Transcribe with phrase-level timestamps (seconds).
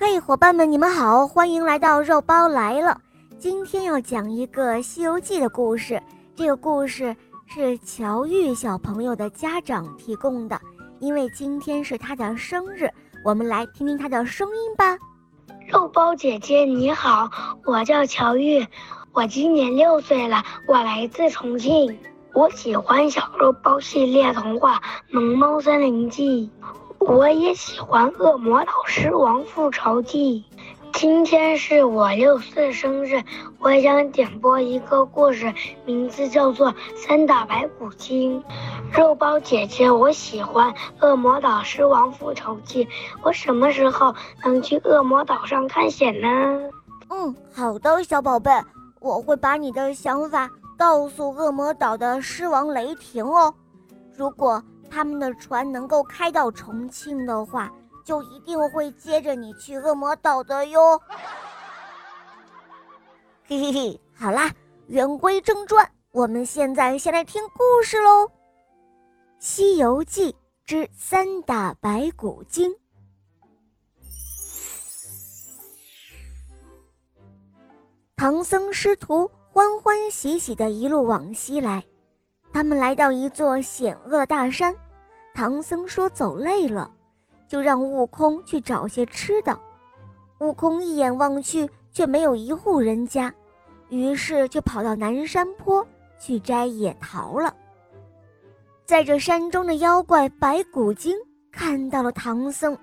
[0.00, 3.00] 嘿，伙伴们，你们好，欢迎来到肉包来了。
[3.38, 6.00] 今天要讲一个《西游记》的故事，
[6.34, 7.14] 这个故事
[7.46, 10.60] 是乔玉小朋友的家长提供的，
[11.00, 12.88] 因为今天是他的生日，
[13.24, 14.96] 我们来听听他的声音吧。
[15.68, 17.30] 肉包姐姐你好，
[17.64, 18.66] 我叫乔玉，
[19.12, 21.98] 我今年六岁了，我来自重庆，
[22.32, 24.76] 我喜欢小肉包系列童话
[25.10, 26.50] 《萌猫森林记》。
[27.00, 30.44] 我也喜欢《恶魔岛狮王复仇记》。
[30.92, 33.22] 今天是我六岁生日，
[33.60, 35.54] 我想点播一个故事，
[35.84, 38.42] 名字叫做《三打白骨精》。
[38.98, 42.84] 肉包姐姐，我喜欢《恶魔岛狮王复仇记》，
[43.22, 46.28] 我什么时候能去恶魔岛上探险呢？
[47.10, 48.50] 嗯，好的，小宝贝，
[49.00, 53.54] 我会把你的想法告诉恶魔岛的狮王雷霆哦。
[54.16, 54.60] 如果
[54.90, 57.70] 他们的船能够开到重庆的话，
[58.04, 61.00] 就一定会接着你去恶魔岛的哟。
[63.46, 64.52] 嘿嘿嘿，好啦，
[64.88, 68.26] 言归正传，我们现在先来听故事喽，
[69.38, 72.70] 《西游记之三打白骨精》。
[78.16, 81.84] 唐僧师徒欢欢喜喜的一路往西来，
[82.52, 84.74] 他们来到一座险恶大山。
[85.34, 86.90] 唐僧说：“走累了，
[87.46, 89.58] 就让悟空去找些吃的。”
[90.40, 93.32] 悟空一眼望去，却没有一户人家，
[93.88, 95.86] 于是就跑到南山坡
[96.18, 97.54] 去摘野桃了。
[98.84, 101.16] 在这山中的妖怪白骨精
[101.52, 102.76] 看到了唐僧，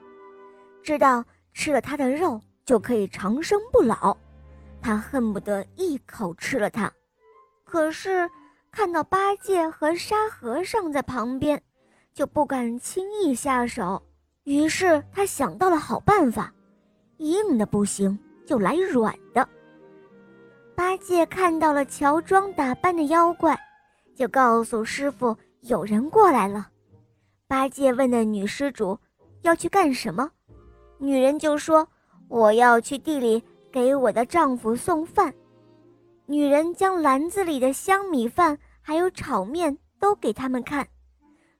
[0.83, 1.23] 知道
[1.53, 4.15] 吃了他的肉就可以长生不老，
[4.81, 6.91] 他恨不得一口吃了他。
[7.63, 8.29] 可是
[8.71, 11.61] 看到八戒和沙和尚在旁边。
[12.15, 14.01] 就不敢轻易下手，
[14.45, 16.51] 于是他想到了好办法，
[17.17, 19.47] 硬的不行就来软的。
[20.75, 23.59] 八戒看到了乔装打扮的妖怪，
[24.15, 26.69] 就告诉师傅有人过来了。
[27.47, 28.97] 八戒问那女施主
[29.41, 30.31] 要去干什么，
[30.97, 31.85] 女人就说
[32.29, 35.33] 我要去地里给我的丈夫送饭。
[36.27, 40.87] 女人将篮子里的香米饭还有炒面都给他们看。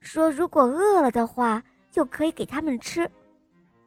[0.05, 1.61] 说：“如果饿了的话，
[1.91, 3.09] 就可以给他们吃。”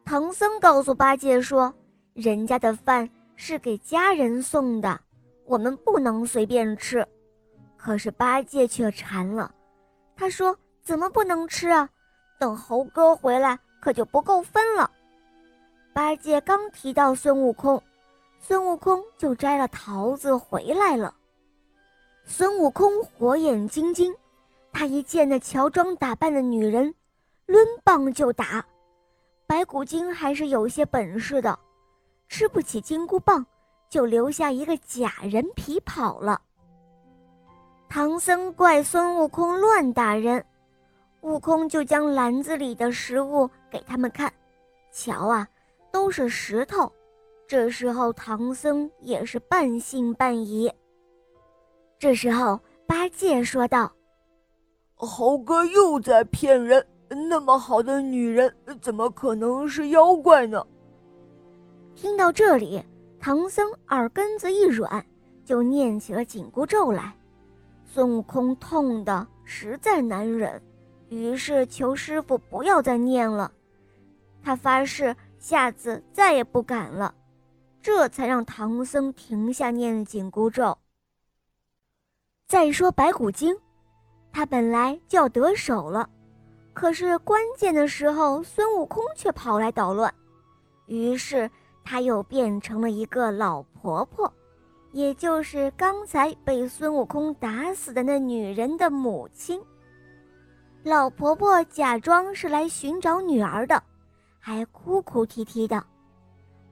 [0.03, 1.73] 唐僧告诉八戒说
[2.13, 4.99] ：“人家的饭是给家人送的，
[5.45, 7.07] 我们不能随便吃。”
[7.77, 9.49] 可是八戒却馋了，
[10.15, 11.89] 他说：“怎么不能吃啊？
[12.37, 14.91] 等猴哥回来可就不够分了。”
[15.93, 17.81] 八戒刚提到孙悟空，
[18.41, 21.15] 孙悟空就摘了桃子回来了。
[22.25, 24.13] 孙悟空火眼金睛。
[24.71, 26.93] 他一见那乔装打扮的女人，
[27.47, 28.65] 抡棒就打。
[29.45, 31.57] 白骨精还是有些本事的，
[32.27, 33.45] 吃不起金箍棒，
[33.89, 36.39] 就留下一个假人皮跑了。
[37.89, 40.45] 唐僧怪孙悟空乱打人，
[41.21, 44.31] 悟空就将篮子里的食物给他们看，
[44.91, 45.47] 瞧啊，
[45.91, 46.91] 都是石头。
[47.47, 50.71] 这时候唐僧也是半信半疑。
[51.97, 53.91] 这时候八戒说道。
[55.05, 56.85] 猴哥又在骗人！
[57.29, 60.61] 那么好的女人，怎么可能是妖怪呢？
[61.95, 62.83] 听到这里，
[63.17, 65.03] 唐僧耳根子一软，
[65.45, 67.15] 就念起了紧箍咒来。
[67.85, 70.61] 孙悟空痛得实在难忍，
[71.07, 73.49] 于是求师傅不要再念了。
[74.43, 77.15] 他发誓下次再也不敢了，
[77.81, 80.77] 这才让唐僧停下念紧箍咒。
[82.47, 83.57] 再说白骨精。
[84.31, 86.09] 他本来就要得手了，
[86.73, 90.13] 可是关键的时候，孙悟空却跑来捣乱，
[90.85, 91.49] 于是
[91.83, 94.31] 他又变成了一个老婆婆，
[94.91, 99.61] 也就是刚才被孙悟空打死的那女人的母亲。
[100.83, 103.81] 老婆婆假装是来寻找女儿的，
[104.39, 105.83] 还哭哭啼啼的。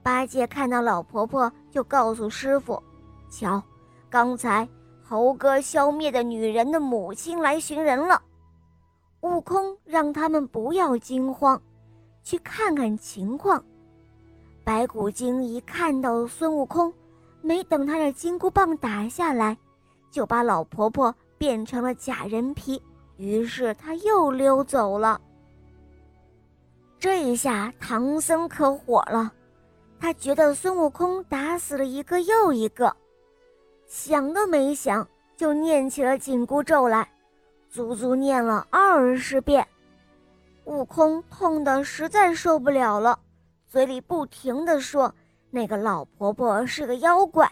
[0.02, 2.82] 八戒看到老婆婆，就告诉师傅
[3.28, 3.62] ：“瞧，
[4.08, 4.66] 刚才。”
[5.08, 8.20] 猴哥消灭的女人的母亲来寻人了，
[9.22, 11.58] 悟空让他们不要惊慌，
[12.22, 13.64] 去看看情况。
[14.64, 16.92] 白骨精一看到孙悟空，
[17.40, 19.56] 没等他的金箍棒打下来，
[20.10, 22.82] 就把老婆婆变成了假人皮，
[23.16, 25.18] 于是他又溜走了。
[26.98, 29.32] 这一下唐僧可火了，
[29.98, 32.94] 他觉得孙悟空打死了一个又一个。
[33.88, 37.10] 想都没想，就念起了紧箍咒来，
[37.70, 39.66] 足足念了二十遍。
[40.64, 43.18] 悟空痛得实在受不了了，
[43.66, 45.12] 嘴里不停地说
[45.50, 47.50] 那个老婆婆是个妖怪。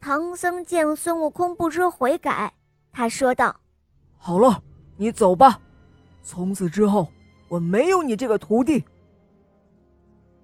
[0.00, 2.54] 唐僧见孙悟空不知悔改，
[2.92, 3.54] 他说道
[4.16, 4.62] ：“好了，
[4.96, 5.60] 你走吧，
[6.22, 7.08] 从此之后
[7.48, 8.84] 我没有你这个徒弟。”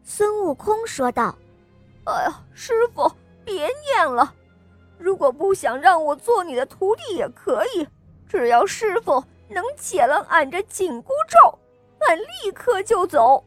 [0.03, 1.33] 孙悟空说道
[2.05, 3.09] ：“哎呀，师傅，
[3.45, 4.35] 别念了。
[4.99, 7.87] 如果不想让我做你的徒弟也可以，
[8.29, 11.59] 只要师傅能解了俺这紧箍咒，
[12.09, 13.45] 俺立刻就走。”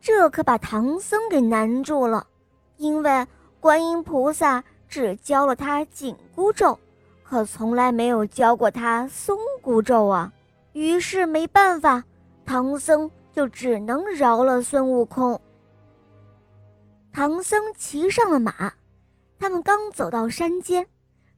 [0.00, 2.26] 这可把唐僧给难住了，
[2.76, 3.26] 因为
[3.60, 4.62] 观音菩萨。
[4.88, 6.78] 只教了他紧箍咒，
[7.24, 10.32] 可从来没有教过他松箍咒啊！
[10.74, 12.04] 于是没办法，
[12.44, 15.38] 唐僧就只能饶了孙悟空。
[17.12, 18.72] 唐僧骑上了马，
[19.38, 20.86] 他们刚走到山间，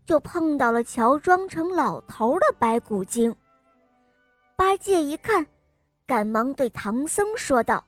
[0.07, 3.35] 就碰到了乔装成老头的白骨精。
[4.57, 5.47] 八戒一看，
[6.07, 7.85] 赶忙对唐僧说道：“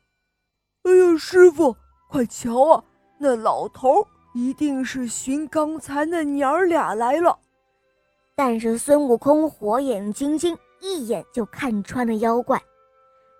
[0.84, 1.76] 哎呀，师傅，
[2.08, 2.84] 快瞧啊，
[3.18, 7.36] 那老头！”一定是寻刚才那娘儿俩来了，
[8.36, 12.62] 但是孙悟空火眼金睛，一眼就看穿了妖怪。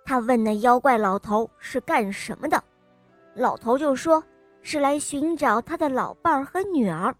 [0.05, 2.61] 他问那妖怪老头是干什么的，
[3.35, 4.21] 老头就说
[4.63, 7.15] 是来寻找他的老伴儿和女儿，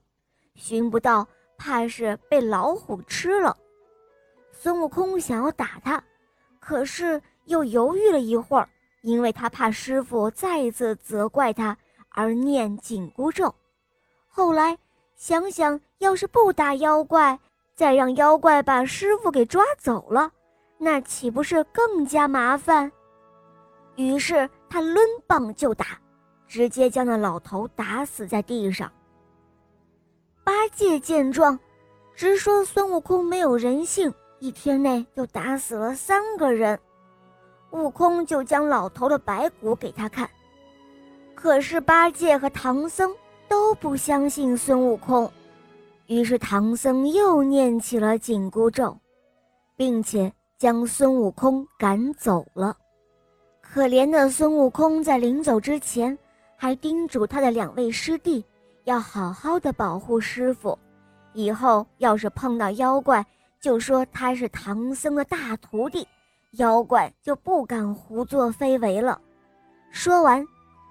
[0.55, 1.27] 寻不到，
[1.57, 3.57] 怕是被老虎吃了。
[4.53, 6.03] 孙悟空想要打他，
[6.59, 8.69] 可是又犹豫了一会儿，
[9.03, 11.77] 因为他怕师傅再一次责怪他
[12.11, 13.55] 而念紧箍咒。
[14.29, 14.77] 后来
[15.17, 17.39] 想想，要是不打妖怪，
[17.75, 20.31] 再让妖怪把师傅给抓走了，
[20.77, 22.91] 那岂不是更加麻烦？
[23.97, 25.99] 于是他抡棒就打，
[26.51, 28.91] 直接将那老头打死在地上。
[30.43, 31.57] 八戒见状，
[32.17, 36.77] 直说孙悟空没有人性，一天内就打死了三个人。
[37.71, 40.29] 悟空就将老头的白骨给他看，
[41.37, 43.15] 可是八戒和唐僧。
[43.49, 45.29] 都不相信孙悟空，
[46.07, 48.97] 于是唐僧又念起了紧箍咒，
[49.77, 52.77] 并且将孙悟空赶走了。
[53.61, 56.17] 可怜的孙悟空在临走之前，
[56.63, 58.45] 还叮嘱他的两位师弟
[58.85, 60.79] 要好好的保护师傅，
[61.33, 63.25] 以后要是碰到妖怪，
[63.59, 66.07] 就说他是唐僧的大徒弟，
[66.59, 69.19] 妖怪就不敢胡作非为了。
[69.91, 70.47] 说完，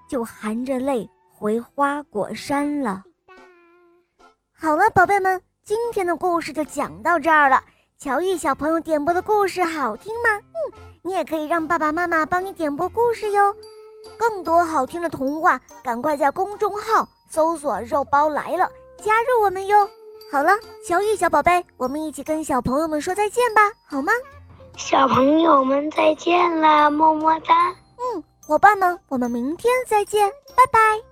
[0.08, 1.08] 就含着泪。
[1.32, 3.02] 回花果山了。
[4.52, 7.62] 好了，宝贝们，今天的故事就讲到这儿了。
[7.96, 10.28] 乔玉小朋友点播的故事好听吗？
[10.34, 13.54] 嗯，你也可以让爸爸妈妈帮你点播故事哟。
[14.18, 18.70] 更多好听的童话，赶快在公众号搜索“肉包来了”，
[19.02, 19.88] 加入我们哟。
[20.30, 20.52] 好了，
[20.86, 24.12] 小雨小宝贝，我们一起跟小朋友们说再见吧，好吗？
[24.76, 27.70] 小朋友们再见啦，么么哒。
[27.98, 31.09] 嗯，伙伴们，我们明天再见，拜拜。